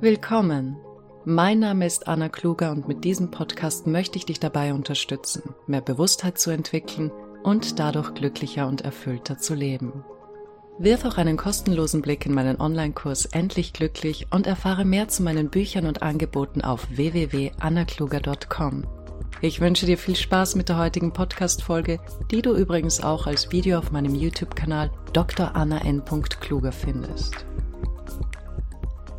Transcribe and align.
Willkommen. 0.00 0.76
Mein 1.24 1.60
Name 1.60 1.86
ist 1.86 2.06
Anna 2.06 2.28
Kluger 2.28 2.70
und 2.70 2.86
mit 2.86 3.02
diesem 3.02 3.30
Podcast 3.30 3.86
möchte 3.86 4.18
ich 4.18 4.26
dich 4.26 4.38
dabei 4.38 4.74
unterstützen, 4.74 5.54
mehr 5.66 5.80
Bewusstheit 5.80 6.36
zu 6.36 6.50
entwickeln 6.50 7.10
und 7.42 7.78
dadurch 7.78 8.12
glücklicher 8.12 8.68
und 8.68 8.82
erfüllter 8.82 9.38
zu 9.38 9.54
leben. 9.54 10.04
Wirf 10.78 11.06
auch 11.06 11.16
einen 11.16 11.38
kostenlosen 11.38 12.02
Blick 12.02 12.26
in 12.26 12.34
meinen 12.34 12.60
Online-Kurs 12.60 13.24
Endlich 13.24 13.72
Glücklich 13.72 14.26
und 14.30 14.46
erfahre 14.46 14.84
mehr 14.84 15.08
zu 15.08 15.22
meinen 15.22 15.48
Büchern 15.48 15.86
und 15.86 16.02
Angeboten 16.02 16.60
auf 16.60 16.86
www.annakluger.com. 16.90 18.84
Ich 19.40 19.62
wünsche 19.62 19.86
dir 19.86 19.96
viel 19.96 20.16
Spaß 20.16 20.56
mit 20.56 20.68
der 20.68 20.76
heutigen 20.76 21.14
Podcast-Folge, 21.14 22.00
die 22.30 22.42
du 22.42 22.54
übrigens 22.54 23.02
auch 23.02 23.26
als 23.26 23.50
Video 23.50 23.78
auf 23.78 23.92
meinem 23.92 24.14
YouTube-Kanal 24.14 24.90
Dr. 25.14 25.56
Anna 25.56 25.78
N. 25.78 26.02
Kluger 26.04 26.72
findest. 26.72 27.46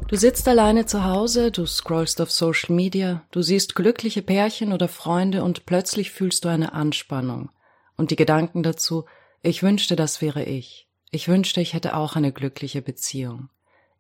Du 0.07 0.15
sitzt 0.15 0.47
alleine 0.47 0.85
zu 0.85 1.03
Hause, 1.03 1.51
du 1.51 1.65
scrollst 1.65 2.21
auf 2.21 2.31
Social 2.31 2.73
Media, 2.73 3.25
du 3.31 3.41
siehst 3.41 3.75
glückliche 3.75 4.21
Pärchen 4.21 4.71
oder 4.71 4.87
Freunde 4.87 5.43
und 5.43 5.65
plötzlich 5.65 6.11
fühlst 6.11 6.45
du 6.45 6.49
eine 6.49 6.71
Anspannung. 6.71 7.49
Und 7.97 8.09
die 8.09 8.15
Gedanken 8.15 8.63
dazu, 8.63 9.03
ich 9.41 9.63
wünschte, 9.63 9.97
das 9.97 10.21
wäre 10.21 10.45
ich. 10.45 10.87
Ich 11.11 11.27
wünschte, 11.27 11.59
ich 11.59 11.73
hätte 11.73 11.93
auch 11.93 12.15
eine 12.15 12.31
glückliche 12.31 12.81
Beziehung. 12.81 13.49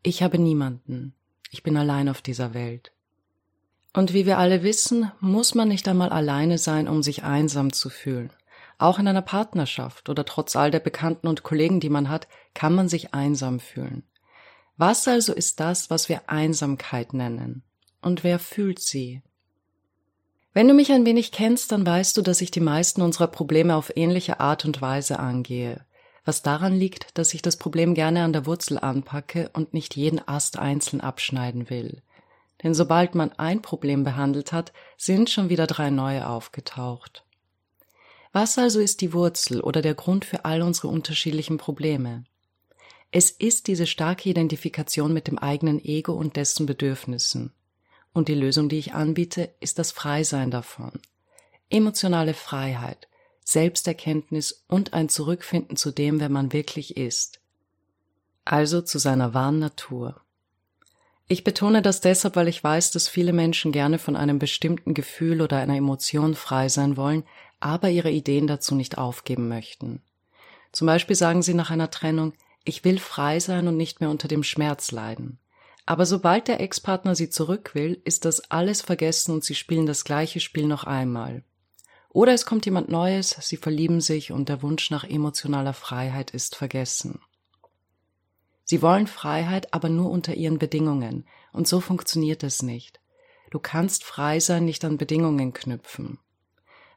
Ich 0.01 0.23
habe 0.23 0.39
niemanden. 0.39 1.13
Ich 1.51 1.61
bin 1.61 1.75
allein 1.75 2.07
auf 2.07 2.21
dieser 2.21 2.53
Welt. 2.53 2.93
Und 3.93 4.13
wie 4.13 4.25
wir 4.25 4.37
alle 4.37 4.63
wissen, 4.63 5.11
muss 5.19 5.55
man 5.55 5.67
nicht 5.67 5.89
einmal 5.89 6.09
alleine 6.09 6.57
sein, 6.57 6.87
um 6.87 7.03
sich 7.03 7.23
einsam 7.23 7.73
zu 7.73 7.89
fühlen. 7.89 8.31
Auch 8.77 8.97
in 8.97 9.09
einer 9.09 9.21
Partnerschaft 9.21 10.07
oder 10.07 10.23
trotz 10.23 10.55
all 10.55 10.71
der 10.71 10.79
Bekannten 10.79 11.27
und 11.27 11.43
Kollegen, 11.43 11.81
die 11.81 11.89
man 11.89 12.07
hat, 12.07 12.29
kann 12.53 12.73
man 12.73 12.87
sich 12.87 13.13
einsam 13.13 13.59
fühlen. 13.59 14.03
Was 14.77 15.07
also 15.07 15.33
ist 15.33 15.59
das, 15.59 15.89
was 15.89 16.07
wir 16.07 16.29
Einsamkeit 16.29 17.13
nennen? 17.13 17.63
Und 17.99 18.23
wer 18.23 18.37
fühlt 18.37 18.79
sie? 18.79 19.23
Wenn 20.53 20.67
du 20.67 20.75
mich 20.75 20.91
ein 20.91 21.05
wenig 21.05 21.31
kennst, 21.31 21.71
dann 21.71 21.85
weißt 21.85 22.15
du, 22.15 22.21
dass 22.21 22.41
ich 22.41 22.51
die 22.51 22.59
meisten 22.59 23.01
unserer 23.01 23.27
Probleme 23.27 23.75
auf 23.75 23.91
ähnliche 23.95 24.39
Art 24.39 24.65
und 24.65 24.79
Weise 24.79 25.17
angehe, 25.17 25.83
was 26.25 26.43
daran 26.43 26.75
liegt, 26.75 27.17
dass 27.17 27.33
ich 27.33 27.41
das 27.41 27.57
Problem 27.57 27.95
gerne 27.95 28.23
an 28.23 28.33
der 28.33 28.45
Wurzel 28.45 28.77
anpacke 28.77 29.49
und 29.53 29.73
nicht 29.73 29.95
jeden 29.95 30.27
Ast 30.27 30.59
einzeln 30.59 31.01
abschneiden 31.01 31.71
will. 31.71 32.03
Denn 32.61 32.75
sobald 32.75 33.15
man 33.15 33.31
ein 33.33 33.63
Problem 33.63 34.03
behandelt 34.03 34.51
hat, 34.51 34.73
sind 34.95 35.29
schon 35.29 35.49
wieder 35.49 35.65
drei 35.65 35.89
neue 35.89 36.27
aufgetaucht. 36.27 37.23
Was 38.31 38.57
also 38.59 38.79
ist 38.79 39.01
die 39.01 39.13
Wurzel 39.13 39.61
oder 39.61 39.81
der 39.81 39.95
Grund 39.95 40.23
für 40.23 40.45
all 40.45 40.61
unsere 40.61 40.89
unterschiedlichen 40.89 41.57
Probleme? 41.57 42.25
Es 43.11 43.31
ist 43.31 43.67
diese 43.67 43.87
starke 43.87 44.29
Identifikation 44.29 45.13
mit 45.13 45.27
dem 45.27 45.37
eigenen 45.37 45.83
Ego 45.83 46.13
und 46.13 46.35
dessen 46.35 46.65
Bedürfnissen. 46.65 47.53
Und 48.13 48.27
die 48.27 48.35
Lösung, 48.35 48.67
die 48.67 48.79
ich 48.79 48.93
anbiete, 48.93 49.53
ist 49.59 49.79
das 49.79 49.91
Freisein 49.91 50.51
davon. 50.51 50.99
Emotionale 51.69 52.33
Freiheit, 52.33 53.07
Selbsterkenntnis 53.43 54.65
und 54.67 54.93
ein 54.93 55.07
Zurückfinden 55.07 55.77
zu 55.77 55.91
dem, 55.91 56.19
wer 56.19 56.29
man 56.29 56.51
wirklich 56.51 56.97
ist. 56.97 57.39
Also 58.43 58.81
zu 58.81 58.97
seiner 58.99 59.33
wahren 59.33 59.59
Natur. 59.59 60.21
Ich 61.29 61.43
betone 61.43 61.81
das 61.81 61.99
deshalb, 61.99 62.35
weil 62.37 62.47
ich 62.47 62.63
weiß, 62.63 62.91
dass 62.91 63.09
viele 63.09 63.33
Menschen 63.33 63.73
gerne 63.73 63.99
von 63.99 64.15
einem 64.15 64.39
bestimmten 64.39 64.93
Gefühl 64.93 65.41
oder 65.41 65.57
einer 65.57 65.75
Emotion 65.75 66.35
frei 66.35 66.69
sein 66.69 66.95
wollen, 66.95 67.23
aber 67.59 67.89
ihre 67.89 68.11
Ideen 68.11 68.47
dazu 68.47 68.75
nicht 68.75 68.97
aufgeben 68.97 69.47
möchten. 69.49 70.01
Zum 70.71 70.87
Beispiel 70.87 71.15
sagen 71.15 71.41
sie 71.41 71.53
nach 71.53 71.69
einer 71.69 71.91
Trennung, 71.91 72.33
ich 72.67 72.83
will 72.83 72.99
frei 72.99 73.39
sein 73.39 73.67
und 73.67 73.77
nicht 73.77 74.01
mehr 74.01 74.09
unter 74.09 74.27
dem 74.27 74.43
Schmerz 74.43 74.91
leiden. 74.91 75.39
Aber 75.85 76.05
sobald 76.05 76.49
der 76.49 76.59
Ex-Partner 76.59 77.15
sie 77.15 77.29
zurück 77.29 77.73
will, 77.73 78.01
ist 78.03 78.25
das 78.25 78.51
alles 78.51 78.81
vergessen 78.81 79.33
und 79.33 79.43
sie 79.45 79.55
spielen 79.55 79.85
das 79.85 80.03
gleiche 80.03 80.41
Spiel 80.41 80.67
noch 80.67 80.83
einmal. 80.83 81.43
Oder 82.09 82.33
es 82.33 82.45
kommt 82.45 82.65
jemand 82.65 82.89
Neues, 82.89 83.37
sie 83.39 83.55
verlieben 83.55 84.01
sich 84.01 84.33
und 84.33 84.49
der 84.49 84.61
Wunsch 84.63 84.91
nach 84.91 85.05
emotionaler 85.05 85.73
Freiheit 85.73 86.31
ist 86.31 86.57
vergessen. 86.57 87.21
Sie 88.65 88.81
wollen 88.81 89.07
Freiheit, 89.07 89.73
aber 89.73 89.87
nur 89.87 90.09
unter 90.09 90.33
ihren 90.33 90.59
Bedingungen, 90.59 91.25
und 91.53 91.69
so 91.69 91.79
funktioniert 91.79 92.43
es 92.43 92.63
nicht. 92.63 92.99
Du 93.49 93.59
kannst 93.59 94.03
frei 94.03 94.41
sein, 94.41 94.65
nicht 94.65 94.83
an 94.83 94.97
Bedingungen 94.97 95.53
knüpfen. 95.53 96.19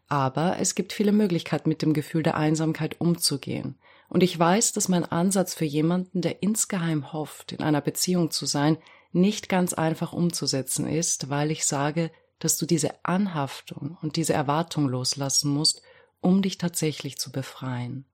Aber 0.09 0.59
es 0.59 0.75
gibt 0.75 0.93
viele 0.93 1.13
Möglichkeiten, 1.13 1.69
mit 1.69 1.83
dem 1.83 1.93
Gefühl 1.93 2.25
der 2.25 2.37
Einsamkeit 2.37 3.01
umzugehen, 3.01 3.79
und 4.11 4.25
ich 4.25 4.37
weiß, 4.37 4.73
dass 4.73 4.89
mein 4.89 5.05
Ansatz 5.05 5.55
für 5.55 5.65
jemanden, 5.65 6.21
der 6.21 6.43
insgeheim 6.43 7.13
hofft, 7.13 7.53
in 7.53 7.63
einer 7.63 7.81
Beziehung 7.81 8.33
zu 8.33 8.45
sein, 8.45 8.77
nicht 9.13 9.49
ganz 9.49 9.73
einfach 9.73 10.13
umzusetzen 10.13 10.87
ist, 10.87 11.31
weil 11.31 11.53
ich 11.53 11.65
sage, 11.65 12.11
dass 12.41 12.59
du 12.59 12.67
diese 12.67 13.05
Anhaftung 13.05 13.97
und 14.03 14.17
diese 14.17 14.33
Erwartung 14.33 14.89
loslassen 14.89 15.53
musst, 15.53 15.83
um 16.21 16.43
dich 16.43 16.59
tatsächlich 16.59 17.19
zu 17.19 17.31
befreien. 17.31 18.05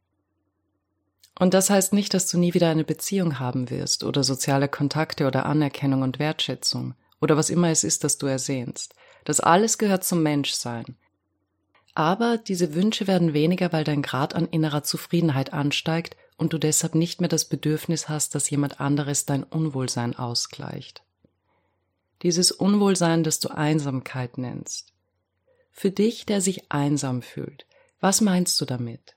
Und 1.39 1.55
das 1.55 1.71
heißt 1.71 1.95
nicht, 1.95 2.13
dass 2.13 2.29
du 2.29 2.39
nie 2.39 2.53
wieder 2.53 2.69
eine 2.69 2.85
Beziehung 2.85 3.39
haben 3.39 3.71
wirst 3.71 4.05
oder 4.05 4.23
soziale 4.23 4.69
Kontakte 4.69 5.27
oder 5.27 5.47
Anerkennung 5.47 6.03
und 6.03 6.19
Wertschätzung 6.19 6.95
oder 7.23 7.39
was 7.39 7.49
immer 7.49 7.71
es 7.71 7.85
ist, 7.85 8.05
das 8.05 8.19
du 8.19 8.27
ersehnst. 8.27 8.95
Das 9.25 9.41
alles 9.41 9.79
gehört 9.79 10.05
zum 10.05 10.23
Menschsein. 10.23 10.97
Aber 11.97 12.37
diese 12.37 12.75
Wünsche 12.75 13.07
werden 13.07 13.33
weniger, 13.33 13.73
weil 13.73 13.83
dein 13.83 14.03
Grad 14.03 14.35
an 14.35 14.47
innerer 14.47 14.83
Zufriedenheit 14.83 15.55
ansteigt 15.55 16.15
und 16.37 16.53
du 16.53 16.59
deshalb 16.59 16.95
nicht 16.95 17.23
mehr 17.23 17.31
das 17.31 17.47
Bedürfnis 17.47 18.11
hast, 18.11 18.35
dass 18.35 18.51
jemand 18.51 18.81
anderes 18.83 19.25
dein 19.25 19.43
Unwohlsein 19.43 20.15
ausgleicht. 20.15 21.03
Dieses 22.21 22.53
Unwohlsein, 22.53 23.25
das 23.25 23.41
du 23.41 23.49
Einsamkeit 23.49 24.37
nennst. 24.37 24.93
Für 25.73 25.91
dich, 25.91 26.27
der 26.27 26.43
sich 26.43 26.71
einsam 26.71 27.23
fühlt, 27.23 27.65
was 27.99 28.21
meinst 28.21 28.61
du 28.61 28.67
damit? 28.67 29.17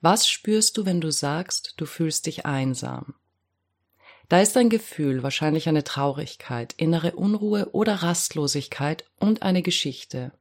Was 0.00 0.28
spürst 0.28 0.78
du, 0.78 0.86
wenn 0.86 1.00
du 1.00 1.12
sagst, 1.12 1.74
du 1.76 1.86
fühlst 1.86 2.26
dich 2.26 2.44
einsam? 2.44 3.14
Da 4.28 4.40
ist 4.40 4.56
ein 4.56 4.68
Gefühl, 4.68 5.22
wahrscheinlich 5.22 5.68
eine 5.68 5.84
Traurigkeit, 5.84 6.72
innere 6.76 7.12
Unruhe 7.12 7.70
oder 7.70 8.02
Rastlosigkeit 8.02 9.04
und 9.20 9.42
eine 9.42 9.62
Geschichte, 9.62 10.32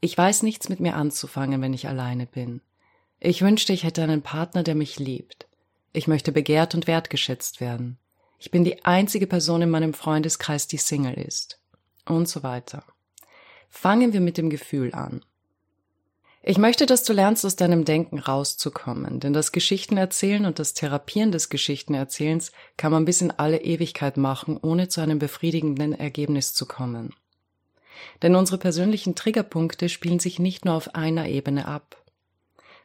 ich 0.00 0.16
weiß 0.16 0.42
nichts 0.42 0.68
mit 0.68 0.80
mir 0.80 0.94
anzufangen, 0.94 1.62
wenn 1.62 1.74
ich 1.74 1.88
alleine 1.88 2.26
bin. 2.26 2.60
Ich 3.18 3.42
wünschte, 3.42 3.72
ich 3.72 3.84
hätte 3.84 4.02
einen 4.02 4.22
Partner, 4.22 4.62
der 4.62 4.74
mich 4.74 4.98
liebt. 4.98 5.46
Ich 5.92 6.06
möchte 6.06 6.32
begehrt 6.32 6.74
und 6.74 6.86
wertgeschätzt 6.86 7.60
werden. 7.60 7.98
Ich 8.38 8.50
bin 8.50 8.64
die 8.64 8.84
einzige 8.84 9.26
Person 9.26 9.62
in 9.62 9.70
meinem 9.70 9.94
Freundeskreis, 9.94 10.68
die 10.68 10.76
Single 10.76 11.14
ist. 11.14 11.58
Und 12.04 12.28
so 12.28 12.42
weiter. 12.42 12.84
Fangen 13.70 14.12
wir 14.12 14.20
mit 14.20 14.36
dem 14.36 14.50
Gefühl 14.50 14.94
an. 14.94 15.24
Ich 16.48 16.58
möchte, 16.58 16.86
dass 16.86 17.02
du 17.02 17.12
lernst, 17.12 17.44
aus 17.44 17.56
deinem 17.56 17.84
Denken 17.84 18.20
rauszukommen, 18.20 19.18
denn 19.18 19.32
das 19.32 19.50
Geschichtenerzählen 19.50 20.46
und 20.46 20.60
das 20.60 20.74
Therapieren 20.74 21.32
des 21.32 21.48
Geschichtenerzählens 21.48 22.52
kann 22.76 22.92
man 22.92 23.04
bis 23.04 23.20
in 23.20 23.32
alle 23.32 23.62
Ewigkeit 23.62 24.16
machen, 24.16 24.56
ohne 24.56 24.86
zu 24.86 25.00
einem 25.00 25.18
befriedigenden 25.18 25.92
Ergebnis 25.92 26.54
zu 26.54 26.66
kommen. 26.66 27.14
Denn 28.22 28.34
unsere 28.34 28.58
persönlichen 28.58 29.14
Triggerpunkte 29.14 29.88
spielen 29.88 30.18
sich 30.18 30.38
nicht 30.38 30.64
nur 30.64 30.74
auf 30.74 30.94
einer 30.94 31.28
Ebene 31.28 31.66
ab. 31.66 32.02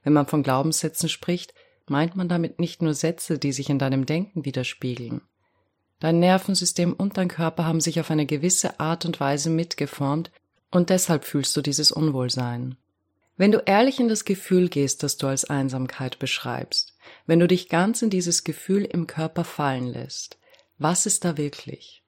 Wenn 0.04 0.14
man 0.14 0.28
von 0.28 0.44
Glaubenssätzen 0.44 1.10
spricht, 1.10 1.54
meint 1.88 2.16
man 2.16 2.30
damit 2.30 2.60
nicht 2.60 2.82
nur 2.82 2.94
Sätze, 2.94 3.38
die 3.38 3.52
sich 3.52 3.70
in 3.70 3.80
deinem 3.80 4.06
Denken 4.06 4.46
widerspiegeln. 4.46 5.22
Dein 6.00 6.20
Nervensystem 6.20 6.94
und 6.94 7.18
dein 7.18 7.28
Körper 7.28 7.66
haben 7.66 7.82
sich 7.82 8.00
auf 8.00 8.10
eine 8.10 8.26
gewisse 8.26 8.80
Art 8.80 9.06
und 9.06 9.20
Weise 9.20 9.50
mitgeformt 9.50 10.32
und 10.72 10.90
deshalb 10.90 11.26
fühlst 11.26 11.56
du 11.56 11.62
dieses 11.62 11.92
Unwohlsein. 11.92 12.78
Wenn 13.38 13.52
du 13.52 13.60
ehrlich 13.60 14.00
in 14.00 14.08
das 14.08 14.26
Gefühl 14.26 14.70
gehst, 14.70 15.04
das 15.04 15.18
du 15.18 15.28
als 15.28 15.46
Einsamkeit 15.46 16.18
beschreibst, 16.18 16.96
wenn 17.28 17.40
du 17.40 17.48
dich 17.48 17.70
ganz 17.70 18.02
in 18.02 18.10
dieses 18.10 18.44
Gefühl 18.44 18.86
im 18.86 19.08
Körper 19.08 19.44
fallen 19.44 19.88
lässt, 19.88 20.38
was 20.78 21.06
ist 21.06 21.24
da 21.26 21.38
wirklich? 21.38 22.04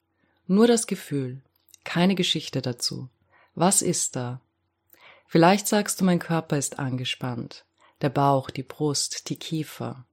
Nur 0.48 0.68
das 0.68 0.88
Gefühl, 0.88 1.42
keine 1.84 2.16
Geschichte 2.16 2.62
dazu. 2.62 3.10
Was 3.56 3.82
ist 3.82 4.16
da? 4.16 4.42
Vielleicht 5.28 5.68
sagst 5.68 6.00
du, 6.00 6.06
mein 6.06 6.20
Körper 6.20 6.58
ist 6.58 6.80
angespannt. 6.80 7.66
Der 8.02 8.10
Bauch, 8.10 8.50
die 8.50 8.64
Brust, 8.64 9.30
die 9.30 9.36
Kiefer. 9.36 10.06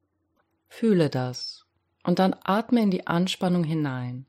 Fühle 0.68 1.10
das. 1.10 1.66
Und 2.04 2.18
dann 2.18 2.34
atme 2.44 2.80
in 2.80 2.90
die 2.90 3.06
Anspannung 3.06 3.64
hinein. 3.64 4.26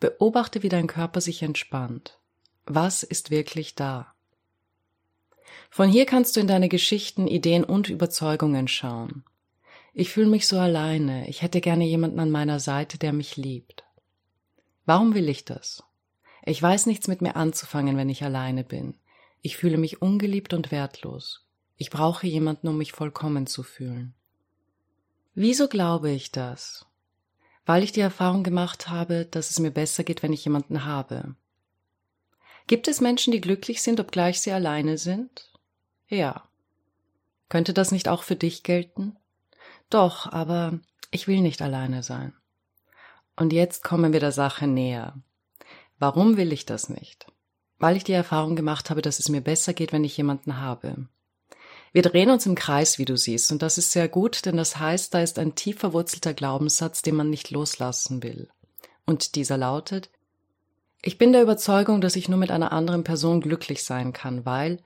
Beobachte, 0.00 0.62
wie 0.62 0.68
dein 0.68 0.86
Körper 0.86 1.20
sich 1.20 1.42
entspannt. 1.42 2.18
Was 2.64 3.02
ist 3.02 3.30
wirklich 3.30 3.74
da? 3.74 4.14
Von 5.70 5.88
hier 5.88 6.06
kannst 6.06 6.36
du 6.36 6.40
in 6.40 6.48
deine 6.48 6.68
Geschichten, 6.68 7.28
Ideen 7.28 7.64
und 7.64 7.88
Überzeugungen 7.88 8.68
schauen. 8.68 9.24
Ich 9.92 10.10
fühle 10.10 10.28
mich 10.28 10.46
so 10.46 10.58
alleine, 10.58 11.28
ich 11.28 11.42
hätte 11.42 11.60
gerne 11.60 11.84
jemanden 11.84 12.20
an 12.20 12.30
meiner 12.30 12.60
Seite, 12.60 12.98
der 12.98 13.12
mich 13.12 13.36
liebt. 13.36 13.84
Warum 14.84 15.14
will 15.14 15.28
ich 15.28 15.44
das? 15.44 15.82
Ich 16.46 16.62
weiß 16.62 16.86
nichts 16.86 17.08
mit 17.08 17.22
mir 17.22 17.34
anzufangen, 17.34 17.96
wenn 17.96 18.08
ich 18.08 18.22
alleine 18.22 18.62
bin. 18.62 18.94
Ich 19.42 19.56
fühle 19.56 19.78
mich 19.78 20.00
ungeliebt 20.00 20.54
und 20.54 20.70
wertlos. 20.70 21.44
Ich 21.76 21.90
brauche 21.90 22.28
jemanden, 22.28 22.68
um 22.68 22.78
mich 22.78 22.92
vollkommen 22.92 23.48
zu 23.48 23.64
fühlen. 23.64 24.14
Wieso 25.34 25.66
glaube 25.66 26.10
ich 26.12 26.30
das? 26.30 26.86
Weil 27.66 27.82
ich 27.82 27.90
die 27.90 28.00
Erfahrung 28.00 28.44
gemacht 28.44 28.88
habe, 28.88 29.26
dass 29.26 29.50
es 29.50 29.58
mir 29.58 29.72
besser 29.72 30.04
geht, 30.04 30.22
wenn 30.22 30.32
ich 30.32 30.44
jemanden 30.44 30.84
habe. 30.84 31.34
Gibt 32.68 32.86
es 32.86 33.00
Menschen, 33.00 33.32
die 33.32 33.40
glücklich 33.40 33.82
sind, 33.82 33.98
obgleich 33.98 34.40
sie 34.40 34.52
alleine 34.52 34.98
sind? 34.98 35.52
Ja. 36.08 36.48
Könnte 37.48 37.74
das 37.74 37.90
nicht 37.90 38.06
auch 38.06 38.22
für 38.22 38.36
dich 38.36 38.62
gelten? 38.62 39.16
Doch, 39.90 40.30
aber 40.30 40.78
ich 41.10 41.26
will 41.26 41.40
nicht 41.40 41.60
alleine 41.60 42.04
sein. 42.04 42.32
Und 43.34 43.52
jetzt 43.52 43.82
kommen 43.82 44.12
wir 44.12 44.20
der 44.20 44.32
Sache 44.32 44.68
näher. 44.68 45.20
Warum 45.98 46.36
will 46.36 46.52
ich 46.52 46.66
das 46.66 46.88
nicht? 46.88 47.26
Weil 47.78 47.96
ich 47.96 48.04
die 48.04 48.12
Erfahrung 48.12 48.56
gemacht 48.56 48.90
habe, 48.90 49.02
dass 49.02 49.18
es 49.18 49.28
mir 49.28 49.40
besser 49.40 49.74
geht, 49.74 49.92
wenn 49.92 50.04
ich 50.04 50.16
jemanden 50.16 50.58
habe. 50.58 51.08
Wir 51.92 52.02
drehen 52.02 52.30
uns 52.30 52.44
im 52.44 52.54
Kreis, 52.54 52.98
wie 52.98 53.04
du 53.04 53.16
siehst, 53.16 53.50
und 53.52 53.62
das 53.62 53.78
ist 53.78 53.92
sehr 53.92 54.08
gut, 54.08 54.44
denn 54.44 54.56
das 54.56 54.78
heißt, 54.78 55.14
da 55.14 55.20
ist 55.20 55.38
ein 55.38 55.54
tief 55.54 55.78
verwurzelter 55.78 56.34
Glaubenssatz, 56.34 57.00
den 57.00 57.16
man 57.16 57.30
nicht 57.30 57.50
loslassen 57.50 58.22
will. 58.22 58.50
Und 59.06 59.34
dieser 59.34 59.56
lautet, 59.56 60.10
ich 61.00 61.18
bin 61.18 61.32
der 61.32 61.42
Überzeugung, 61.42 62.00
dass 62.00 62.16
ich 62.16 62.28
nur 62.28 62.38
mit 62.38 62.50
einer 62.50 62.72
anderen 62.72 63.04
Person 63.04 63.40
glücklich 63.40 63.84
sein 63.84 64.12
kann, 64.12 64.44
weil, 64.44 64.82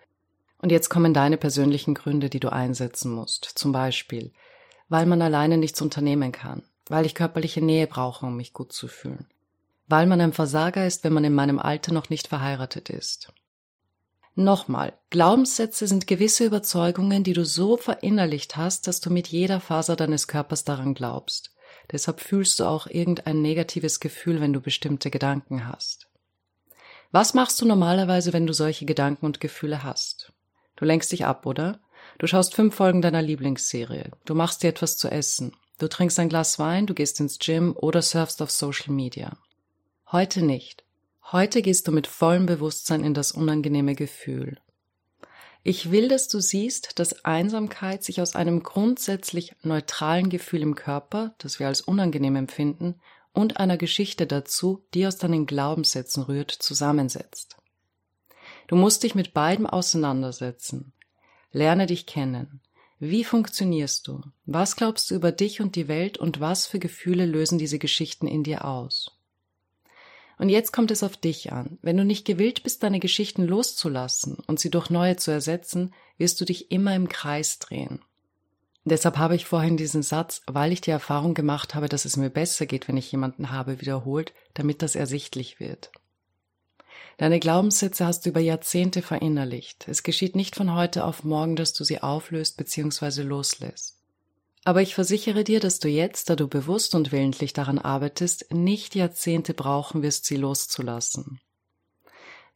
und 0.59 0.71
jetzt 0.71 0.91
kommen 0.91 1.15
deine 1.15 1.39
persönlichen 1.39 1.95
Gründe, 1.95 2.29
die 2.29 2.41
du 2.41 2.53
einsetzen 2.53 3.11
musst, 3.11 3.45
zum 3.47 3.73
Beispiel, 3.73 4.33
weil 4.89 5.07
man 5.07 5.23
alleine 5.23 5.57
nichts 5.57 5.81
unternehmen 5.81 6.31
kann, 6.31 6.63
weil 6.89 7.07
ich 7.07 7.15
körperliche 7.15 7.63
Nähe 7.63 7.87
brauche, 7.87 8.27
um 8.27 8.37
mich 8.37 8.53
gut 8.53 8.73
zu 8.73 8.87
fühlen, 8.87 9.27
weil 9.91 10.07
man 10.07 10.21
ein 10.21 10.33
Versager 10.33 10.87
ist, 10.87 11.03
wenn 11.03 11.13
man 11.13 11.25
in 11.25 11.35
meinem 11.35 11.59
Alter 11.59 11.93
noch 11.93 12.11
nicht 12.11 12.29
verheiratet 12.29 12.91
ist. 12.91 13.33
Nochmal, 14.37 14.93
Glaubenssätze 15.11 15.89
sind 15.89 16.07
gewisse 16.07 16.45
Überzeugungen, 16.45 17.25
die 17.25 17.33
du 17.33 17.45
so 17.45 17.77
verinnerlicht 17.77 18.57
hast, 18.57 18.87
dass 18.87 19.01
du 19.01 19.11
mit 19.11 19.29
jeder 19.29 19.61
Faser 19.61 19.97
deines 19.97 20.29
Körpers 20.29 20.65
daran 20.65 20.95
glaubst. 20.95 21.53
Deshalb 21.91 22.21
fühlst 22.21 22.61
du 22.61 22.65
auch 22.65 22.87
irgendein 22.87 23.43
negatives 23.43 23.99
Gefühl, 23.99 24.41
wenn 24.41 24.53
du 24.53 24.61
bestimmte 24.61 25.11
Gedanken 25.11 25.67
hast. 25.67 26.07
Was 27.11 27.35
machst 27.35 27.61
du 27.61 27.67
normalerweise, 27.67 28.33
wenn 28.33 28.47
du 28.47 28.53
solche 28.53 28.87
Gedanken 28.87 29.27
und 29.27 29.41
Gefühle 29.41 29.83
hast? 29.83 30.33
Du 30.77 30.85
lenkst 30.85 31.11
dich 31.11 31.27
ab, 31.27 31.45
oder? 31.47 31.81
Du 32.19 32.29
schaust 32.29 32.55
fünf 32.55 32.77
Folgen 32.77 33.03
deiner 33.03 33.23
Lieblingsserie. 33.23 34.13
Du 34.25 34.37
machst 34.37 34.63
dir 34.63 34.69
etwas 34.69 34.97
zu 34.97 35.09
essen. 35.09 35.53
Du 35.79 35.89
trinkst 35.89 36.19
ein 36.21 36.29
Glas 36.29 36.61
Wein, 36.61 36.87
du 36.87 36.95
gehst 36.95 37.19
ins 37.19 37.41
Gym 37.41 37.75
oder 37.77 38.03
surfst 38.03 38.41
auf 38.41 38.53
Social 38.53 38.95
Media. 38.95 39.37
Heute 40.13 40.43
nicht. 40.43 40.83
Heute 41.31 41.63
gehst 41.63 41.87
du 41.87 41.93
mit 41.93 42.09
vollem 42.09 42.45
Bewusstsein 42.47 43.05
in 43.05 43.15
das 43.15 43.31
unangenehme 43.31 43.95
Gefühl. 43.95 44.59
Ich 45.63 45.93
will, 45.93 46.09
dass 46.09 46.27
du 46.27 46.41
siehst, 46.41 46.99
dass 46.99 47.25
Einsamkeit 47.25 48.03
sich 48.03 48.21
aus 48.21 48.35
einem 48.35 48.65
grundsätzlich 48.65 49.55
neutralen 49.63 50.29
Gefühl 50.29 50.63
im 50.63 50.75
Körper, 50.75 51.37
das 51.39 51.61
wir 51.61 51.69
als 51.69 51.81
unangenehm 51.81 52.35
empfinden, 52.35 52.97
und 53.33 53.59
einer 53.59 53.77
Geschichte 53.77 54.27
dazu, 54.27 54.83
die 54.95 55.07
aus 55.07 55.17
deinen 55.17 55.47
Glaubenssätzen 55.47 56.25
rührt, 56.25 56.51
zusammensetzt. 56.51 57.57
Du 58.67 58.75
musst 58.75 59.05
dich 59.05 59.15
mit 59.15 59.33
beidem 59.33 59.67
auseinandersetzen. 59.67 60.93
Lerne 61.53 61.87
dich 61.87 62.07
kennen. 62.07 62.61
Wie 62.99 63.23
funktionierst 63.23 64.09
du? 64.09 64.23
Was 64.45 64.75
glaubst 64.75 65.13
du 65.13 65.15
über 65.15 65.31
dich 65.31 65.61
und 65.61 65.77
die 65.77 65.87
Welt 65.87 66.19
und 66.19 66.41
was 66.41 66.67
für 66.67 66.81
Gefühle 66.81 67.27
lösen 67.27 67.59
diese 67.59 67.79
Geschichten 67.79 68.27
in 68.27 68.43
dir 68.43 68.65
aus? 68.65 69.20
Und 70.41 70.49
jetzt 70.49 70.73
kommt 70.73 70.91
es 70.91 71.03
auf 71.03 71.19
dich 71.19 71.53
an. 71.53 71.77
Wenn 71.83 71.99
du 71.99 72.05
nicht 72.05 72.25
gewillt 72.25 72.63
bist, 72.63 72.83
deine 72.83 72.99
Geschichten 72.99 73.47
loszulassen 73.47 74.39
und 74.47 74.59
sie 74.59 74.71
durch 74.71 74.89
neue 74.89 75.17
zu 75.17 75.31
ersetzen, 75.31 75.93
wirst 76.17 76.41
du 76.41 76.47
dich 76.47 76.71
immer 76.71 76.97
im 76.97 77.11
Kreis 77.11 77.59
drehen. 77.59 78.01
Deshalb 78.85 79.19
habe 79.19 79.37
ich 79.37 79.45
vorhin 79.45 79.77
diesen 79.77 80.03
Satz, 80.03 80.41
weil 80.47 80.73
ich 80.73 80.81
die 80.81 80.93
Erfahrung 80.93 81.35
gemacht 81.35 81.75
habe, 81.75 81.91
dass 81.91 82.07
es 82.07 82.17
mir 82.17 82.31
besser 82.31 82.65
geht, 82.65 82.89
wenn 82.89 82.97
ich 82.97 83.13
jemanden 83.13 83.51
habe, 83.51 83.83
wiederholt, 83.83 84.33
damit 84.55 84.81
das 84.81 84.95
ersichtlich 84.95 85.61
wird. 85.61 85.93
Deine 87.19 87.39
Glaubenssätze 87.39 88.07
hast 88.07 88.25
du 88.25 88.31
über 88.31 88.41
Jahrzehnte 88.41 89.03
verinnerlicht. 89.03 89.89
Es 89.89 90.03
geschieht 90.03 90.37
nicht 90.37 90.57
von 90.57 90.75
heute 90.75 91.05
auf 91.05 91.23
morgen, 91.23 91.55
dass 91.55 91.75
du 91.75 91.85
sie 91.85 92.03
auflöst 92.03 92.57
bzw. 92.57 93.21
loslässt. 93.25 94.00
Aber 94.65 94.83
ich 94.83 94.95
versichere 94.95 95.43
dir, 95.43 95.61
dass 95.61 95.79
du 95.79 95.89
jetzt, 95.89 96.29
da 96.29 96.37
du 96.37 96.47
bewusst 96.47 96.95
und 96.95 97.13
willentlich 97.13 97.53
daran 97.53 97.79
arbeitest, 97.79 98.53
nicht 98.53 98.95
Jahrzehnte 98.95 99.55
brauchen 99.55 100.03
wirst, 100.03 100.27
sie 100.27 100.37
loszulassen. 100.37 101.41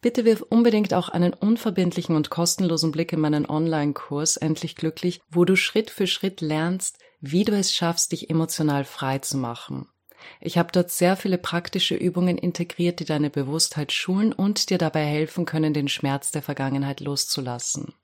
Bitte 0.02 0.26
wirf 0.26 0.42
unbedingt 0.42 0.92
auch 0.92 1.08
einen 1.08 1.32
unverbindlichen 1.32 2.14
und 2.14 2.28
kostenlosen 2.28 2.92
Blick 2.92 3.14
in 3.14 3.20
meinen 3.20 3.46
Online-Kurs 3.46 4.36
Endlich 4.36 4.76
Glücklich, 4.76 5.22
wo 5.30 5.46
du 5.46 5.56
Schritt 5.56 5.88
für 5.88 6.06
Schritt 6.06 6.42
lernst, 6.42 6.98
wie 7.20 7.44
du 7.44 7.56
es 7.56 7.72
schaffst, 7.72 8.12
dich 8.12 8.28
emotional 8.28 8.84
frei 8.84 9.20
zu 9.20 9.38
machen. 9.38 9.88
Ich 10.42 10.58
habe 10.58 10.72
dort 10.72 10.90
sehr 10.90 11.16
viele 11.16 11.38
praktische 11.38 11.94
Übungen 11.94 12.36
integriert, 12.36 13.00
die 13.00 13.06
deine 13.06 13.30
Bewusstheit 13.30 13.92
schulen 13.92 14.34
und 14.34 14.68
dir 14.68 14.76
dabei 14.76 15.06
helfen 15.06 15.46
können, 15.46 15.72
den 15.72 15.88
Schmerz 15.88 16.30
der 16.30 16.42
Vergangenheit 16.42 17.00
loszulassen. 17.00 17.94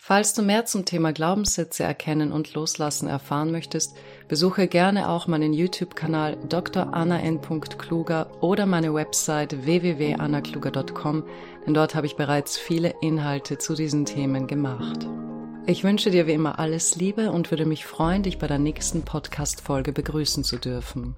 Falls 0.00 0.32
du 0.32 0.42
mehr 0.42 0.64
zum 0.64 0.84
Thema 0.84 1.12
Glaubenssätze 1.12 1.82
erkennen 1.82 2.32
und 2.32 2.54
loslassen 2.54 3.08
erfahren 3.08 3.50
möchtest, 3.50 3.96
besuche 4.28 4.68
gerne 4.68 5.08
auch 5.08 5.26
meinen 5.26 5.52
YouTube-Kanal 5.52 6.38
Dr. 6.48 6.94
Anna 6.94 7.20
N. 7.20 7.40
Kluger 7.40 8.30
oder 8.40 8.64
meine 8.64 8.94
Website 8.94 9.66
www.annakluger.com, 9.66 11.24
denn 11.66 11.74
dort 11.74 11.94
habe 11.94 12.06
ich 12.06 12.16
bereits 12.16 12.56
viele 12.56 12.94
Inhalte 13.02 13.58
zu 13.58 13.74
diesen 13.74 14.06
Themen 14.06 14.46
gemacht. 14.46 15.06
Ich 15.66 15.84
wünsche 15.84 16.10
dir 16.10 16.26
wie 16.26 16.32
immer 16.32 16.58
alles 16.58 16.96
Liebe 16.96 17.30
und 17.30 17.50
würde 17.50 17.66
mich 17.66 17.84
freuen, 17.84 18.22
dich 18.22 18.38
bei 18.38 18.46
der 18.46 18.58
nächsten 18.58 19.02
Podcast-Folge 19.02 19.92
begrüßen 19.92 20.44
zu 20.44 20.56
dürfen. 20.56 21.16